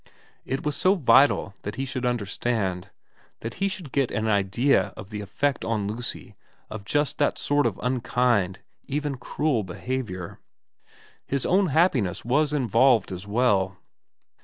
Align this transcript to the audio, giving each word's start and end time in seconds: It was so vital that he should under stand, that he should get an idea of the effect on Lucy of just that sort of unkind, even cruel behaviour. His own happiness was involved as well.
It 0.45 0.65
was 0.65 0.75
so 0.75 0.95
vital 0.95 1.53
that 1.61 1.75
he 1.75 1.85
should 1.85 2.07
under 2.07 2.25
stand, 2.25 2.89
that 3.41 3.53
he 3.61 3.67
should 3.67 3.91
get 3.91 4.09
an 4.09 4.27
idea 4.27 4.93
of 4.97 5.11
the 5.11 5.21
effect 5.21 5.63
on 5.63 5.85
Lucy 5.87 6.35
of 6.71 6.85
just 6.85 7.19
that 7.19 7.37
sort 7.37 7.67
of 7.67 7.79
unkind, 7.83 8.61
even 8.87 9.15
cruel 9.15 9.61
behaviour. 9.63 10.39
His 11.27 11.45
own 11.45 11.67
happiness 11.67 12.25
was 12.25 12.51
involved 12.51 13.11
as 13.11 13.27
well. 13.27 13.77